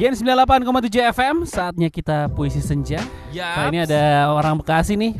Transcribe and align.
Gen 0.00 0.16
98,7 0.16 1.12
FM 1.12 1.36
Saatnya 1.44 1.92
kita 1.92 2.32
puisi 2.32 2.64
senja 2.64 3.04
Ya. 3.36 3.52
Kali 3.52 3.76
ini 3.76 3.84
ada 3.84 4.32
orang 4.32 4.56
Bekasi 4.56 4.96
nih 4.96 5.12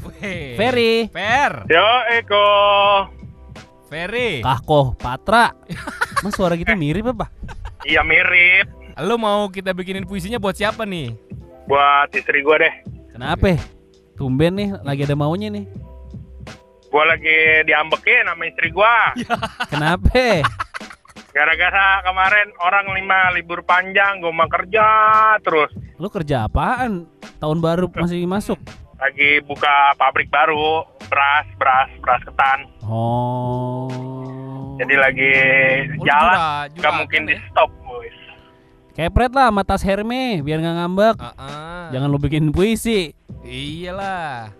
Ferry 0.56 1.12
Fer. 1.12 1.68
Yo 1.68 1.88
Eko. 2.16 2.48
Ferry. 3.92 4.40
Kahko 4.40 4.96
Patra 4.96 5.52
Mas 6.24 6.32
suara 6.32 6.56
kita 6.56 6.72
mirip 6.72 7.12
apa? 7.12 7.28
Iya 7.84 8.00
mirip. 8.00 8.72
Lu 9.04 9.20
mau 9.20 9.52
kita 9.52 9.76
bikinin 9.76 10.08
puisinya 10.08 10.40
buat 10.40 10.56
siapa 10.56 10.88
nih? 10.88 11.12
Buat 11.68 12.16
istri 12.16 12.40
gua 12.40 12.64
deh. 12.64 12.74
Kenapa? 13.12 13.60
Tumben 14.16 14.56
nih 14.56 14.80
lagi 14.80 15.04
ada 15.04 15.12
maunya 15.12 15.52
nih 15.52 15.68
Gua 16.88 17.04
lagi 17.04 17.68
diambekin 17.68 18.24
sama 18.24 18.48
istri 18.48 18.72
gua. 18.72 19.12
Kenapa? 19.68 20.40
Gara-gara 21.30 22.02
kemarin 22.02 22.50
orang 22.58 22.86
lima 22.90 23.30
libur 23.30 23.62
panjang, 23.62 24.18
gua 24.18 24.34
mah 24.34 24.50
kerja 24.50 24.86
terus. 25.40 25.70
Lu 25.94 26.10
kerja 26.10 26.44
apaan? 26.44 27.06
Tahun 27.38 27.58
baru 27.58 27.86
masih 27.88 28.26
masuk? 28.26 28.58
Lagi 28.98 29.38
buka 29.40 29.94
pabrik 29.94 30.26
baru, 30.28 30.82
beras, 31.06 31.46
beras, 31.56 31.88
beras 32.02 32.20
ketan. 32.20 32.58
Oh 32.82 33.88
Jadi 34.76 34.94
lagi 34.96 35.32
Oh, 35.94 36.04
jalan, 36.04 36.18
jura- 36.26 36.36
nggak 36.36 36.64
juragan 36.74 36.98
mungkin 36.98 37.20
ya? 37.22 37.28
di 37.28 37.36
stop, 37.46 37.70
boys. 37.80 38.16
Kepret 38.90 39.30
lah 39.30 39.48
sama 39.48 39.62
tas 39.62 39.80
Herme 39.80 40.42
Biar 40.42 40.58
gak 40.58 40.74
ngambek 40.74 41.16
Heeh. 41.16 41.84
Jangan 41.94 42.08
lu 42.10 42.18
bikin 42.18 42.50
puisi 42.50 43.14
Iyalah. 43.40 44.50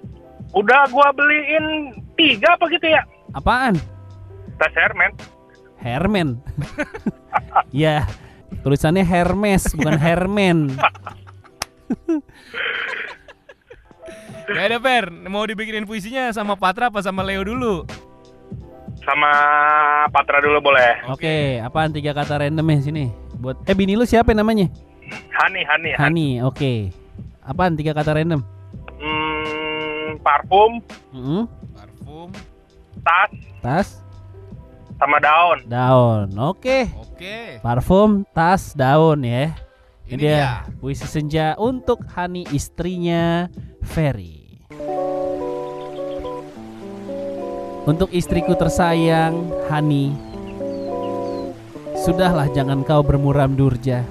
Udah 0.53 0.87
gua 0.89 1.11
beliin 1.11 1.91
tiga 2.15 2.55
apa 2.55 2.65
gitu 2.69 2.87
ya? 2.87 3.03
Apaan? 3.33 3.75
Tas 4.57 4.73
Hermes. 4.73 5.13
Hermen 5.81 6.39
Ya 7.75 8.05
Tulisannya 8.63 9.03
Hermes 9.03 9.73
bukan 9.73 9.97
Hermen 10.05 10.77
Ya 14.51 14.67
ada 14.67 14.79
Fer, 14.83 15.07
mau 15.31 15.47
dibikinin 15.47 15.87
puisinya 15.87 16.27
sama 16.35 16.59
Patra 16.59 16.91
apa 16.91 16.99
sama 16.99 17.23
Leo 17.23 17.47
dulu? 17.47 17.87
Sama 19.01 19.31
Patra 20.11 20.43
dulu 20.43 20.59
boleh. 20.61 21.07
Oke, 21.07 21.63
apaan 21.63 21.95
tiga 21.95 22.11
kata 22.11 22.43
random 22.43 22.67
ya 22.67 22.79
sini? 22.83 23.05
Buat 23.39 23.63
eh 23.65 23.79
bini 23.79 23.95
lu 23.95 24.03
siapa 24.03 24.35
namanya? 24.35 24.67
Hani, 25.31 25.63
Hani, 25.63 25.95
Hani. 25.95 25.99
Hani, 25.99 26.27
oke. 26.43 26.91
Apaan 27.47 27.79
tiga 27.79 27.95
kata 27.95 28.19
random? 28.19 28.43
Hmm, 28.99 30.19
parfum, 30.19 30.83
Mm-mm. 31.15 31.43
Parfum. 31.73 32.29
tas, 33.07 33.31
Tas, 33.63 33.89
sama 35.01 35.17
daun. 35.17 35.59
daun. 35.65 36.29
Oke. 36.53 36.93
Oke. 36.93 37.59
Parfum, 37.65 38.29
tas, 38.37 38.77
daun 38.77 39.25
ya. 39.25 39.57
Ini, 40.05 40.13
Ini 40.13 40.21
dia 40.21 40.37
dia. 40.37 40.53
puisi 40.77 41.07
senja 41.09 41.57
untuk 41.57 42.05
Hani 42.13 42.45
istrinya 42.53 43.49
Ferry. 43.81 44.61
Untuk 47.89 48.13
istriku 48.13 48.53
tersayang, 48.53 49.49
Hani. 49.73 50.13
Sudahlah 51.97 52.53
jangan 52.53 52.85
kau 52.85 53.01
bermuram 53.01 53.57
durja. 53.57 54.05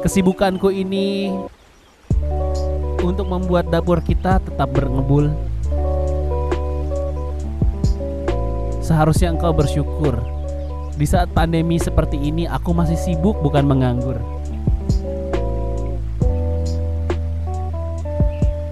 Kesibukanku 0.00 0.70
ini 0.70 1.34
untuk 3.04 3.26
membuat 3.28 3.68
dapur 3.68 4.00
kita 4.00 4.38
tetap 4.40 4.70
berngebul. 4.72 5.49
Seharusnya 8.90 9.30
engkau 9.30 9.54
bersyukur 9.54 10.18
di 10.98 11.06
saat 11.06 11.30
pandemi 11.30 11.78
seperti 11.78 12.18
ini 12.18 12.50
aku 12.50 12.74
masih 12.74 12.98
sibuk 12.98 13.38
bukan 13.38 13.62
menganggur. 13.62 14.18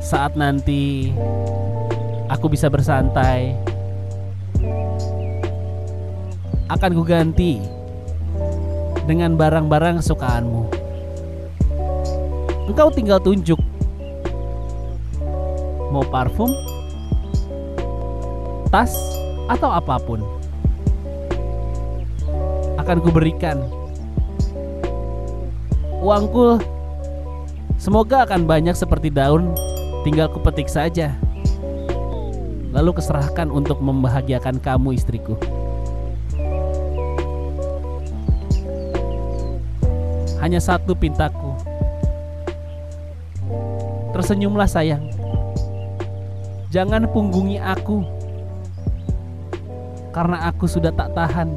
Saat 0.03 0.35
nanti 0.35 1.15
aku 2.27 2.51
bisa 2.51 2.67
bersantai 2.67 3.55
akan 6.67 6.93
kuganti 6.99 7.63
dengan 9.07 9.39
barang-barang 9.39 10.03
kesukaanmu. 10.03 10.63
Engkau 12.67 12.91
tinggal 12.91 13.23
tunjuk 13.23 13.63
mau 15.95 16.03
parfum, 16.11 16.51
tas, 18.75 18.99
atau 19.49 19.73
apa 19.73 19.97
pun 19.97 20.21
akan 22.79 23.05
kuberikan. 23.05 23.65
Uangku 25.99 26.63
semoga 27.77 28.23
akan 28.25 28.47
banyak 28.47 28.73
seperti 28.73 29.11
daun, 29.11 29.53
tinggal 30.07 30.31
kupetik 30.31 30.71
saja. 30.71 31.13
Lalu 32.73 33.01
keserahkan 33.01 33.49
untuk 33.49 33.81
membahagiakan 33.81 34.61
kamu 34.61 34.95
istriku. 34.95 35.35
Hanya 40.39 40.63
satu 40.63 40.95
pintaku. 40.95 41.51
Tersenyumlah 44.15 44.71
sayang. 44.71 45.11
Jangan 46.71 47.11
punggungi 47.11 47.59
aku. 47.59 48.18
Karena 50.11 50.49
aku 50.49 50.65
sudah 50.65 50.91
tak 50.91 51.13
tahan 51.13 51.53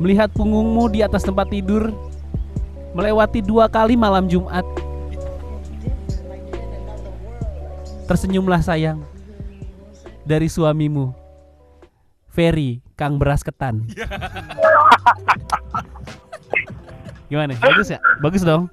melihat 0.00 0.32
punggungmu 0.32 0.88
di 0.88 1.04
atas 1.04 1.22
tempat 1.22 1.48
tidur 1.52 1.92
melewati 2.92 3.38
dua 3.40 3.68
kali 3.68 3.94
malam 3.94 4.26
Jumat. 4.26 4.64
Tersenyumlah 8.04 8.58
sayang 8.58 8.98
dari 10.26 10.50
suamimu, 10.50 11.14
Ferry 12.26 12.82
Kang 12.98 13.22
Beras 13.22 13.46
Ketan. 13.46 13.86
Gimana? 17.30 17.54
Bagus 17.62 17.94
ya? 17.94 18.02
Bagus 18.18 18.42
dong. 18.42 18.66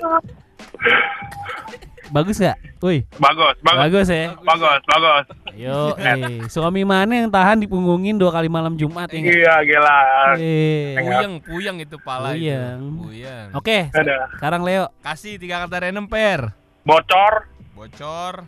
Bagus 2.09 2.41
gak? 2.41 2.57
Wih, 2.81 3.05
Bagus, 3.21 3.55
bagus, 3.61 3.77
bagus 3.83 4.07
ya. 4.09 4.33
bagus, 4.41 4.81
bagus. 4.87 5.25
Yo, 5.57 5.97
eh, 5.97 6.45
suami 6.45 6.85
mana 6.85 7.17
yang 7.17 7.27
tahan 7.27 7.57
dipunggungin 7.57 8.13
dua 8.13 8.29
kali 8.29 8.45
malam 8.45 8.77
Jumat 8.77 9.09
ya? 9.09 9.17
Iya, 9.17 9.55
gila. 9.65 9.99
Eh. 10.37 10.93
Puyeng, 10.95 11.33
puyeng 11.41 11.77
itu 11.81 11.97
pala 11.97 12.31
Puyeng. 12.31 12.77
itu. 12.77 13.01
Puyeng. 13.01 13.47
Oke, 13.51 13.89
Ada 13.89 14.29
sekarang 14.37 14.61
Leo. 14.61 14.85
Kasih 15.01 15.35
tiga 15.35 15.65
kata 15.65 15.81
random 15.81 16.05
Per. 16.05 16.53
bocor, 16.81 17.49
Bocor, 17.73 18.45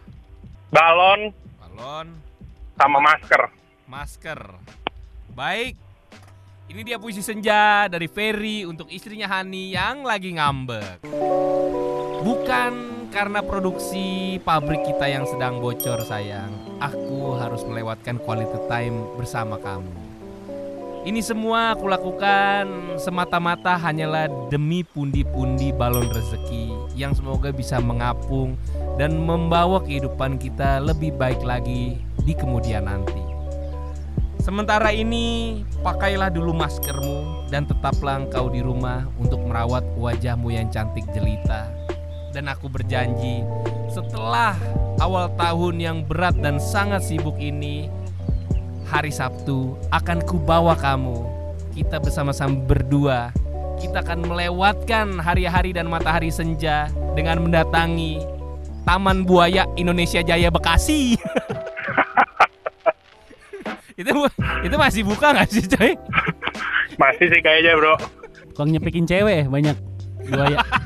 balon, 0.69 1.33
balon, 1.57 2.07
sama 2.73 2.97
masker. 2.99 3.41
masker. 3.83 4.39
Baik. 5.33 5.75
Ini 6.65 6.81
dia 6.83 6.97
puisi 6.97 7.19
senja 7.19 7.89
dari 7.89 8.05
Ferry 8.05 8.61
untuk 8.61 8.85
istrinya 8.87 9.25
Hani 9.27 9.73
yang 9.73 10.05
lagi 10.05 10.29
ngambek. 10.31 11.01
Bukan 12.19 12.98
karena 13.09 13.41
produksi 13.41 14.37
pabrik 14.45 14.85
kita 14.85 15.09
yang 15.09 15.25
sedang 15.25 15.57
bocor 15.57 15.97
sayang. 16.05 16.53
Aku 16.77 17.35
harus 17.35 17.65
melewatkan 17.65 18.21
quality 18.21 18.59
time 18.69 18.95
bersama 19.17 19.57
kamu. 19.57 19.89
Ini 20.99 21.23
semua 21.23 21.73
aku 21.73 21.89
lakukan 21.89 22.99
semata-mata 22.99 23.79
hanyalah 23.79 24.29
demi 24.51 24.83
pundi-pundi 24.83 25.71
balon 25.73 26.11
rezeki 26.11 26.75
yang 26.93 27.15
semoga 27.15 27.55
bisa 27.55 27.79
mengapung 27.79 28.59
dan 28.99 29.15
membawa 29.15 29.79
kehidupan 29.79 30.35
kita 30.37 30.83
lebih 30.83 31.15
baik 31.15 31.39
lagi 31.41 31.97
di 32.21 32.33
kemudian 32.35 32.85
nanti. 32.85 33.25
Sementara 34.43 34.91
ini, 34.91 35.61
pakailah 35.81 36.31
dulu 36.31 36.51
maskermu 36.51 37.47
dan 37.47 37.63
tetaplah 37.63 38.19
engkau 38.19 38.51
di 38.51 38.59
rumah 38.59 39.07
untuk 39.17 39.39
merawat 39.39 39.87
wajahmu 39.95 40.51
yang 40.51 40.67
cantik 40.67 41.07
jelita. 41.15 41.78
Dan 42.29 42.45
aku 42.45 42.69
berjanji, 42.69 43.41
setelah 43.89 44.53
awal 45.01 45.33
tahun 45.33 45.81
yang 45.81 45.97
berat 46.05 46.37
dan 46.37 46.61
sangat 46.61 47.01
sibuk 47.01 47.33
ini, 47.41 47.89
hari 48.85 49.09
Sabtu 49.09 49.73
akan 49.89 50.21
kubawa 50.25 50.77
kamu. 50.77 51.25
Kita 51.73 51.97
bersama-sama 51.97 52.53
berdua, 52.69 53.33
kita 53.81 54.05
akan 54.05 54.29
melewatkan 54.29 55.17
hari-hari 55.17 55.73
dan 55.73 55.89
matahari 55.89 56.29
senja 56.29 56.91
dengan 57.17 57.41
mendatangi 57.47 58.21
Taman 58.85 59.25
Buaya 59.25 59.65
Indonesia 59.73 60.21
Jaya 60.21 60.53
Bekasi. 60.53 61.15
itu 63.99 64.11
itu 64.63 64.75
masih 64.75 65.01
buka 65.07 65.33
nggak 65.33 65.49
sih 65.49 65.65
coy? 65.65 65.91
Masih 66.99 67.25
sih 67.31 67.41
kayaknya, 67.41 67.79
Bro. 67.79 67.95
Tukang 68.51 68.69
nyepikin 68.69 69.07
cewek 69.07 69.47
banyak. 69.47 69.77
Buaya. 70.29 70.59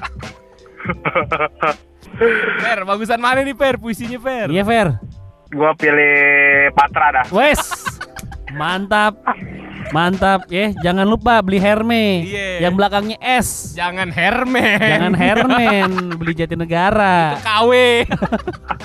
Per, 2.61 2.77
bagusan 2.85 3.19
mana 3.21 3.41
nih 3.41 3.57
Per? 3.57 3.81
Puisinya 3.81 4.19
Per. 4.19 4.47
Iya, 4.51 4.63
Fer. 4.65 4.87
Gua 5.53 5.71
pilih 5.77 6.69
Patra 6.73 7.21
dah. 7.21 7.25
Wes. 7.29 7.61
Mantap. 8.53 9.17
Mantap 9.93 10.49
ya, 10.49 10.73
jangan 10.81 11.05
lupa 11.05 11.37
beli 11.45 11.61
Herme. 11.61 12.25
Iya. 12.25 12.65
Yang 12.65 12.73
belakangnya 12.81 13.17
S. 13.21 13.77
Jangan 13.77 14.09
Hermes. 14.09 14.81
Jangan 14.81 15.13
Hermen, 15.13 15.89
beli 16.17 16.33
Jatinegara. 16.33 17.37
KW. 17.45 17.71